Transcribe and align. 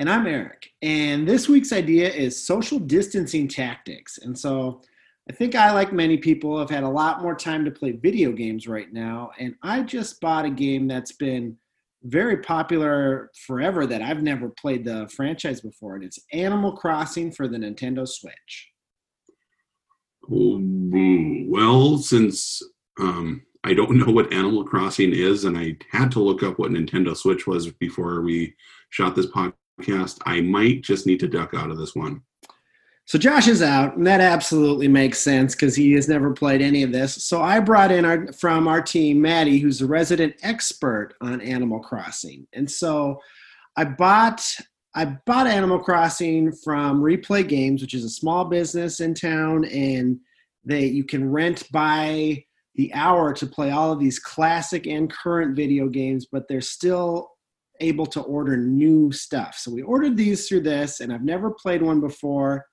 And 0.00 0.08
I'm 0.08 0.26
Eric. 0.26 0.70
And 0.80 1.28
this 1.28 1.46
week's 1.46 1.74
idea 1.74 2.08
is 2.08 2.42
social 2.42 2.78
distancing 2.78 3.46
tactics. 3.46 4.16
And 4.16 4.36
so 4.36 4.80
I 5.28 5.34
think 5.34 5.54
I, 5.54 5.72
like 5.72 5.92
many 5.92 6.16
people, 6.16 6.58
have 6.58 6.70
had 6.70 6.84
a 6.84 6.88
lot 6.88 7.20
more 7.20 7.34
time 7.34 7.66
to 7.66 7.70
play 7.70 7.92
video 7.92 8.32
games 8.32 8.66
right 8.66 8.90
now. 8.90 9.30
And 9.38 9.56
I 9.62 9.82
just 9.82 10.18
bought 10.22 10.46
a 10.46 10.50
game 10.50 10.88
that's 10.88 11.12
been 11.12 11.54
very 12.04 12.38
popular 12.38 13.30
forever 13.46 13.86
that 13.88 14.00
I've 14.00 14.22
never 14.22 14.48
played 14.48 14.86
the 14.86 15.06
franchise 15.14 15.60
before. 15.60 15.96
And 15.96 16.04
it's 16.04 16.18
Animal 16.32 16.78
Crossing 16.78 17.30
for 17.30 17.46
the 17.46 17.58
Nintendo 17.58 18.08
Switch. 18.08 18.70
Well, 20.26 21.98
since 21.98 22.62
um, 22.98 23.42
I 23.64 23.74
don't 23.74 23.96
know 23.98 24.10
what 24.10 24.32
Animal 24.32 24.64
Crossing 24.64 25.12
is, 25.12 25.44
and 25.44 25.58
I 25.58 25.76
had 25.90 26.10
to 26.12 26.20
look 26.20 26.42
up 26.42 26.58
what 26.58 26.70
Nintendo 26.70 27.14
Switch 27.14 27.46
was 27.46 27.70
before 27.70 28.22
we 28.22 28.54
shot 28.88 29.14
this 29.14 29.26
podcast, 29.26 29.52
I 30.26 30.40
might 30.40 30.82
just 30.82 31.06
need 31.06 31.20
to 31.20 31.28
duck 31.28 31.54
out 31.54 31.70
of 31.70 31.78
this 31.78 31.94
one. 31.94 32.22
So 33.10 33.18
Josh 33.18 33.48
is 33.48 33.60
out, 33.60 33.96
and 33.96 34.06
that 34.06 34.20
absolutely 34.20 34.86
makes 34.86 35.18
sense 35.18 35.56
because 35.56 35.74
he 35.74 35.92
has 35.94 36.08
never 36.08 36.32
played 36.32 36.62
any 36.62 36.84
of 36.84 36.92
this. 36.92 37.24
So 37.24 37.42
I 37.42 37.58
brought 37.58 37.90
in 37.90 38.04
our 38.04 38.32
from 38.32 38.68
our 38.68 38.80
team 38.80 39.20
Maddie, 39.20 39.58
who's 39.58 39.80
a 39.80 39.86
resident 39.86 40.36
expert 40.42 41.14
on 41.20 41.40
Animal 41.40 41.80
Crossing, 41.80 42.46
and 42.52 42.70
so 42.70 43.20
I 43.76 43.84
bought 43.84 44.44
I 44.94 45.06
bought 45.26 45.48
Animal 45.48 45.80
Crossing 45.80 46.52
from 46.52 47.00
Replay 47.00 47.48
Games, 47.48 47.82
which 47.82 47.94
is 47.94 48.04
a 48.04 48.10
small 48.10 48.44
business 48.44 49.00
in 49.00 49.14
town, 49.14 49.64
and 49.64 50.20
they 50.64 50.86
you 50.86 51.02
can 51.02 51.28
rent 51.28 51.64
by 51.72 52.44
the 52.76 52.94
hour 52.94 53.32
to 53.32 53.46
play 53.46 53.72
all 53.72 53.90
of 53.90 53.98
these 53.98 54.20
classic 54.20 54.86
and 54.86 55.10
current 55.10 55.56
video 55.56 55.88
games, 55.88 56.26
but 56.30 56.46
they're 56.48 56.60
still 56.60 57.32
able 57.80 58.06
to 58.06 58.20
order 58.22 58.56
new 58.56 59.10
stuff. 59.10 59.56
So 59.56 59.70
we 59.70 59.82
ordered 59.82 60.16
these 60.16 60.48
through 60.48 60.60
this, 60.60 61.00
and 61.00 61.12
I've 61.12 61.24
never 61.24 61.50
played 61.50 61.82
one 61.82 62.00
before. 62.00 62.66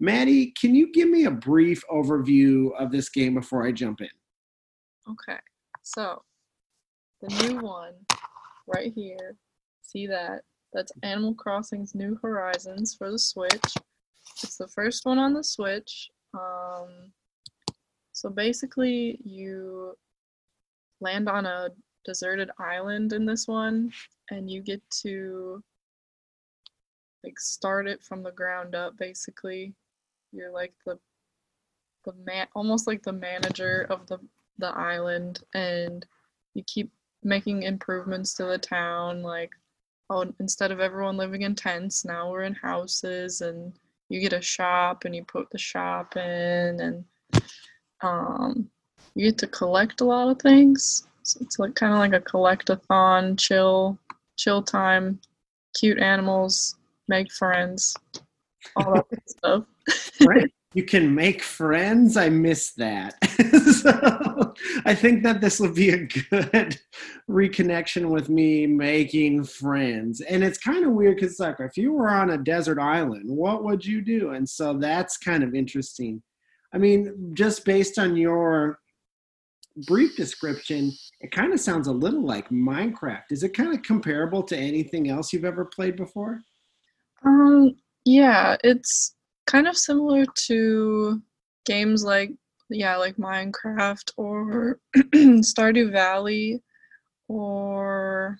Maddie, 0.00 0.52
can 0.60 0.74
you 0.74 0.92
give 0.92 1.08
me 1.08 1.24
a 1.24 1.30
brief 1.30 1.82
overview 1.90 2.70
of 2.78 2.90
this 2.90 3.08
game 3.08 3.34
before 3.34 3.66
I 3.66 3.72
jump 3.72 4.00
in? 4.00 4.08
Okay, 5.10 5.38
so 5.82 6.22
the 7.20 7.28
new 7.46 7.58
one 7.58 7.94
right 8.66 8.92
here, 8.94 9.36
see 9.82 10.06
that? 10.06 10.42
That's 10.72 10.92
Animal 11.02 11.34
Crossing's 11.34 11.94
New 11.94 12.18
Horizons 12.22 12.94
for 12.94 13.10
the 13.10 13.18
Switch. 13.18 13.74
It's 14.42 14.56
the 14.56 14.68
first 14.68 15.04
one 15.04 15.18
on 15.18 15.34
the 15.34 15.44
Switch. 15.44 16.08
Um, 16.34 17.12
so 18.12 18.30
basically, 18.30 19.18
you 19.24 19.94
land 21.00 21.28
on 21.28 21.44
a 21.44 21.68
deserted 22.04 22.50
island 22.58 23.12
in 23.12 23.26
this 23.26 23.46
one, 23.48 23.92
and 24.30 24.50
you 24.50 24.62
get 24.62 24.82
to 25.02 25.62
like 27.24 27.38
start 27.38 27.86
it 27.86 28.02
from 28.02 28.22
the 28.22 28.32
ground 28.32 28.74
up 28.74 28.96
basically. 28.98 29.74
You're 30.32 30.50
like 30.50 30.72
the 30.86 30.98
the 32.04 32.12
man 32.24 32.46
almost 32.54 32.86
like 32.86 33.02
the 33.02 33.12
manager 33.12 33.86
of 33.90 34.06
the 34.06 34.18
the 34.58 34.68
island 34.68 35.40
and 35.54 36.04
you 36.54 36.62
keep 36.66 36.90
making 37.22 37.62
improvements 37.62 38.34
to 38.34 38.44
the 38.44 38.58
town 38.58 39.22
like 39.22 39.52
oh 40.10 40.26
instead 40.40 40.70
of 40.70 40.80
everyone 40.80 41.16
living 41.16 41.42
in 41.42 41.54
tents 41.54 42.04
now 42.04 42.30
we're 42.30 42.42
in 42.42 42.54
houses 42.54 43.40
and 43.40 43.72
you 44.08 44.20
get 44.20 44.32
a 44.32 44.42
shop 44.42 45.04
and 45.04 45.14
you 45.14 45.24
put 45.24 45.48
the 45.50 45.58
shop 45.58 46.16
in 46.16 46.80
and 46.80 47.04
um 48.02 48.68
you 49.14 49.30
get 49.30 49.38
to 49.38 49.46
collect 49.46 50.00
a 50.00 50.04
lot 50.04 50.28
of 50.28 50.38
things 50.40 51.06
so 51.22 51.40
it's 51.40 51.58
like 51.58 51.74
kind 51.74 51.92
of 51.92 51.98
like 51.98 52.12
a 52.12 52.20
collect-a-thon 52.20 53.36
chill 53.36 53.98
chill 54.36 54.62
time 54.62 55.18
cute 55.78 55.98
animals 55.98 56.76
make 57.08 57.30
friends 57.32 57.96
all 58.76 58.94
that 58.94 59.08
good 59.08 59.20
stuff 59.26 59.64
right. 60.26 60.50
You 60.74 60.84
can 60.84 61.14
make 61.14 61.42
friends. 61.42 62.16
I 62.16 62.30
miss 62.30 62.72
that. 62.74 63.22
so 63.82 64.54
I 64.86 64.94
think 64.94 65.22
that 65.22 65.40
this 65.40 65.60
would 65.60 65.74
be 65.74 65.90
a 65.90 66.06
good 66.06 66.80
reconnection 67.28 68.08
with 68.08 68.30
me 68.30 68.66
making 68.66 69.44
friends. 69.44 70.22
And 70.22 70.42
it's 70.42 70.58
kind 70.58 70.86
of 70.86 70.92
weird 70.92 71.16
because, 71.16 71.38
like, 71.38 71.56
if 71.60 71.76
you 71.76 71.92
were 71.92 72.08
on 72.08 72.30
a 72.30 72.38
desert 72.38 72.78
island, 72.78 73.24
what 73.26 73.64
would 73.64 73.84
you 73.84 74.00
do? 74.00 74.30
And 74.30 74.48
so 74.48 74.78
that's 74.78 75.18
kind 75.18 75.44
of 75.44 75.54
interesting. 75.54 76.22
I 76.72 76.78
mean, 76.78 77.32
just 77.34 77.66
based 77.66 77.98
on 77.98 78.16
your 78.16 78.78
brief 79.86 80.16
description, 80.16 80.92
it 81.20 81.30
kind 81.30 81.52
of 81.52 81.60
sounds 81.60 81.88
a 81.88 81.92
little 81.92 82.24
like 82.24 82.48
Minecraft. 82.50 83.24
Is 83.30 83.42
it 83.42 83.54
kind 83.54 83.74
of 83.74 83.82
comparable 83.82 84.42
to 84.44 84.56
anything 84.56 85.08
else 85.08 85.32
you've 85.32 85.44
ever 85.44 85.64
played 85.64 85.96
before? 85.96 86.40
Um, 87.24 87.76
yeah, 88.04 88.56
it's 88.64 89.14
kind 89.46 89.68
of 89.68 89.76
similar 89.76 90.24
to 90.46 91.20
games 91.64 92.04
like 92.04 92.30
yeah 92.70 92.96
like 92.96 93.16
minecraft 93.16 94.12
or 94.16 94.78
stardew 94.96 95.92
valley 95.92 96.62
or 97.28 98.38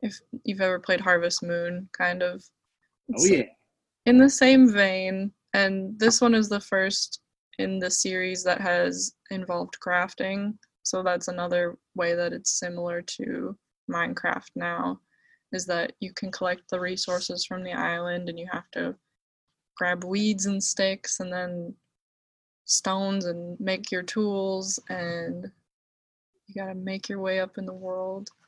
if 0.00 0.18
you've 0.44 0.60
ever 0.60 0.78
played 0.78 1.00
harvest 1.00 1.42
moon 1.42 1.88
kind 1.96 2.22
of 2.22 2.42
oh 3.16 3.24
yeah 3.24 3.44
in 4.06 4.18
the 4.18 4.28
same 4.28 4.70
vein 4.70 5.32
and 5.54 5.98
this 5.98 6.20
one 6.20 6.34
is 6.34 6.48
the 6.48 6.60
first 6.60 7.20
in 7.58 7.78
the 7.78 7.90
series 7.90 8.42
that 8.44 8.60
has 8.60 9.14
involved 9.30 9.76
crafting. 9.84 10.54
So 10.82 11.02
that's 11.02 11.28
another 11.28 11.76
way 11.94 12.14
that 12.14 12.32
it's 12.32 12.58
similar 12.58 13.02
to 13.02 13.56
minecraft 13.90 14.50
now 14.56 15.00
is 15.52 15.66
that 15.66 15.92
you 16.00 16.12
can 16.14 16.32
collect 16.32 16.62
the 16.70 16.80
resources 16.80 17.44
from 17.44 17.62
the 17.62 17.72
island 17.72 18.28
and 18.28 18.38
you 18.38 18.48
have 18.50 18.70
to 18.72 18.94
grab 19.76 20.04
weeds 20.04 20.46
and 20.46 20.62
sticks 20.62 21.20
and 21.20 21.32
then 21.32 21.74
stones 22.64 23.26
and 23.26 23.58
make 23.60 23.90
your 23.90 24.02
tools 24.02 24.78
and 24.88 25.50
you 26.46 26.54
got 26.54 26.68
to 26.68 26.74
make 26.74 27.08
your 27.08 27.20
way 27.20 27.40
up 27.40 27.58
in 27.58 27.66
the 27.66 27.72
world. 27.72 28.28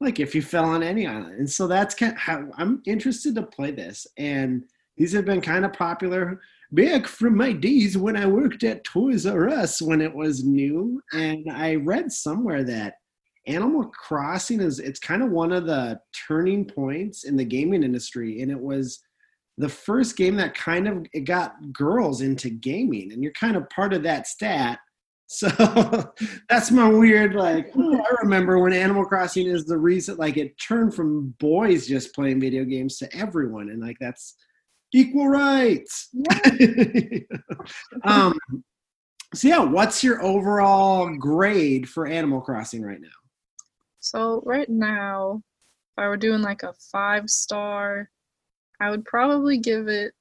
Like 0.00 0.20
if 0.20 0.34
you 0.34 0.42
fell 0.42 0.64
on 0.64 0.82
any 0.82 1.06
island. 1.06 1.38
And 1.38 1.50
so 1.50 1.66
that's 1.66 1.94
kind 1.94 2.12
of 2.12 2.18
how 2.18 2.48
i'm 2.56 2.82
interested 2.86 3.34
to 3.34 3.42
play 3.42 3.70
this 3.70 4.06
and 4.16 4.64
these 4.96 5.12
have 5.12 5.24
been 5.24 5.40
kind 5.40 5.64
of 5.64 5.72
popular 5.72 6.40
back 6.70 7.06
from 7.06 7.36
my 7.36 7.52
days 7.52 7.96
when 7.96 8.16
i 8.16 8.26
worked 8.26 8.62
at 8.62 8.84
toys 8.84 9.26
r 9.26 9.48
us 9.48 9.80
when 9.80 10.00
it 10.00 10.14
was 10.14 10.44
new 10.44 11.00
and 11.12 11.50
i 11.50 11.74
read 11.74 12.12
somewhere 12.12 12.62
that 12.62 12.94
animal 13.46 13.84
crossing 13.86 14.60
is 14.60 14.78
it's 14.78 15.00
kind 15.00 15.22
of 15.22 15.30
one 15.30 15.52
of 15.52 15.66
the 15.66 15.98
turning 16.28 16.64
points 16.64 17.24
in 17.24 17.36
the 17.36 17.44
gaming 17.44 17.82
industry 17.82 18.42
and 18.42 18.50
it 18.50 18.60
was 18.60 19.00
the 19.58 19.68
first 19.68 20.16
game 20.16 20.36
that 20.36 20.54
kind 20.54 20.86
of 20.86 21.04
it 21.12 21.24
got 21.24 21.54
girls 21.72 22.20
into 22.20 22.48
gaming 22.48 23.12
and 23.12 23.22
you're 23.22 23.32
kind 23.32 23.56
of 23.56 23.68
part 23.70 23.92
of 23.92 24.02
that 24.02 24.26
stat. 24.26 24.78
So 25.30 25.50
that's 26.48 26.70
my 26.70 26.88
weird 26.88 27.34
like 27.34 27.70
oh, 27.76 27.96
i 27.98 28.14
remember 28.22 28.58
when 28.60 28.72
animal 28.72 29.04
crossing 29.04 29.46
is 29.46 29.66
the 29.66 29.76
reason 29.76 30.16
like 30.16 30.38
it 30.38 30.58
turned 30.58 30.94
from 30.94 31.34
boys 31.38 31.86
just 31.86 32.14
playing 32.14 32.40
video 32.40 32.64
games 32.64 32.96
to 32.96 33.14
everyone 33.14 33.68
and 33.68 33.82
like 33.82 33.98
that's 34.00 34.36
equal 34.92 35.28
rights 35.28 36.08
um 38.04 38.38
so 39.34 39.48
yeah 39.48 39.58
what's 39.58 40.02
your 40.02 40.22
overall 40.22 41.14
grade 41.16 41.88
for 41.88 42.06
animal 42.06 42.40
crossing 42.40 42.82
right 42.82 43.00
now 43.00 43.08
so 44.00 44.42
right 44.46 44.70
now 44.70 45.42
if 45.96 46.02
i 46.02 46.08
were 46.08 46.16
doing 46.16 46.40
like 46.40 46.62
a 46.62 46.72
five 46.90 47.28
star 47.28 48.08
I 48.80 48.90
would 48.90 49.04
probably 49.04 49.58
give 49.58 49.88
it 49.88 50.12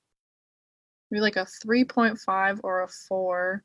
maybe 1.11 1.21
like 1.21 1.35
a 1.35 1.47
3.5 1.65 2.59
or 2.63 2.83
a 2.83 2.87
4. 2.87 3.63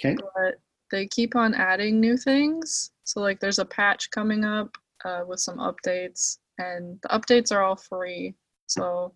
Okay. 0.00 0.16
But 0.34 0.54
they 0.90 1.06
keep 1.06 1.36
on 1.36 1.54
adding 1.54 2.00
new 2.00 2.16
things. 2.16 2.90
So, 3.04 3.20
like, 3.20 3.40
there's 3.40 3.58
a 3.58 3.64
patch 3.64 4.10
coming 4.10 4.44
up 4.44 4.76
uh, 5.04 5.22
with 5.26 5.40
some 5.40 5.58
updates, 5.58 6.38
and 6.58 6.98
the 7.02 7.08
updates 7.08 7.52
are 7.52 7.62
all 7.62 7.76
free. 7.76 8.34
So, 8.66 9.14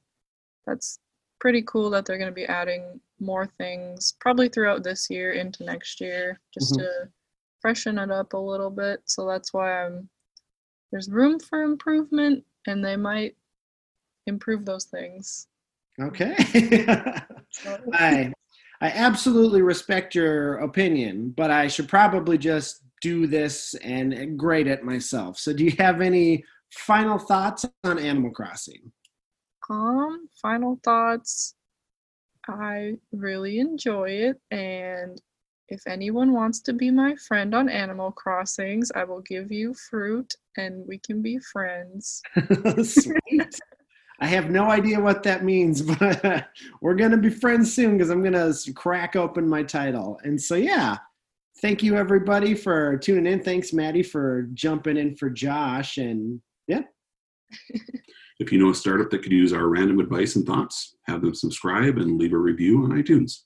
that's 0.66 1.00
pretty 1.40 1.62
cool 1.62 1.90
that 1.90 2.04
they're 2.04 2.19
going 2.19 2.31
to 2.31 2.34
be 2.34 2.46
adding 2.46 3.00
more 3.19 3.46
things 3.58 4.14
probably 4.20 4.48
throughout 4.48 4.82
this 4.82 5.08
year 5.10 5.32
into 5.32 5.64
next 5.64 6.00
year 6.00 6.40
just 6.54 6.75
mm-hmm. 6.75 6.82
to 6.82 7.08
freshen 7.60 7.98
it 7.98 8.10
up 8.10 8.32
a 8.32 8.38
little 8.38 8.70
bit. 8.70 9.00
So, 9.04 9.26
that's 9.26 9.52
why 9.52 9.84
I'm 9.84 10.08
there's 10.90 11.08
room 11.08 11.38
for 11.38 11.62
improvement, 11.62 12.44
and 12.66 12.84
they 12.84 12.96
might 12.96 13.37
improve 14.26 14.64
those 14.64 14.84
things. 14.84 15.46
Okay. 16.00 16.34
I 17.92 18.32
I 18.82 18.88
absolutely 18.88 19.60
respect 19.62 20.14
your 20.14 20.56
opinion, 20.58 21.34
but 21.37 21.50
I 21.50 21.69
should 21.69 21.88
probably 21.88 22.38
just 22.38 22.82
do 23.02 23.26
this 23.26 23.75
and 23.82 24.38
grade 24.38 24.66
it 24.66 24.82
myself. 24.82 25.38
So, 25.38 25.52
do 25.52 25.64
you 25.64 25.75
have 25.78 26.00
any 26.00 26.44
final 26.72 27.19
thoughts 27.19 27.66
on 27.84 27.98
Animal 27.98 28.31
Crossing? 28.31 28.90
Um, 29.69 30.29
final 30.41 30.81
thoughts. 30.85 31.55
I 32.49 32.95
really 33.12 33.59
enjoy 33.59 34.11
it, 34.11 34.41
and 34.51 35.21
if 35.71 35.87
anyone 35.87 36.33
wants 36.33 36.61
to 36.62 36.73
be 36.73 36.91
my 36.91 37.15
friend 37.15 37.55
on 37.55 37.69
Animal 37.69 38.11
Crossings, 38.11 38.91
I 38.95 39.05
will 39.05 39.21
give 39.21 39.53
you 39.53 39.73
fruit 39.75 40.35
and 40.57 40.85
we 40.87 40.99
can 40.99 41.23
be 41.23 41.39
friends. 41.39 42.21
Sweet. 42.83 43.61
I 44.21 44.27
have 44.27 44.51
no 44.51 44.65
idea 44.65 45.01
what 45.01 45.23
that 45.23 45.45
means, 45.45 45.81
but 45.99 46.49
we're 46.81 46.95
going 46.95 47.12
to 47.12 47.17
be 47.17 47.31
friends 47.31 47.73
soon 47.73 47.97
because 47.97 48.11
I'm 48.11 48.23
going 48.23 48.33
to 48.33 48.73
crack 48.75 49.15
open 49.15 49.49
my 49.49 49.62
title. 49.62 50.21
And 50.25 50.41
so, 50.41 50.57
yeah, 50.57 50.99
thank 51.62 51.83
you 51.85 51.97
everybody 51.97 52.55
for 52.55 52.99
tuning 52.99 53.33
in. 53.33 53.43
Thanks, 53.43 53.73
Maddie, 53.73 54.03
for 54.03 54.49
jumping 54.53 54.97
in 54.97 55.15
for 55.17 55.31
Josh. 55.31 55.99
And 55.99 56.41
yeah. 56.67 56.83
if 58.40 58.50
you 58.50 58.58
know 58.58 58.70
a 58.70 58.75
startup 58.75 59.10
that 59.10 59.22
could 59.22 59.32
use 59.32 59.52
our 59.52 59.69
random 59.69 60.00
advice 60.00 60.34
and 60.34 60.46
thoughts, 60.46 60.96
have 61.06 61.20
them 61.20 61.34
subscribe 61.34 61.98
and 61.98 62.19
leave 62.19 62.32
a 62.32 62.38
review 62.38 62.82
on 62.82 62.90
iTunes. 62.90 63.42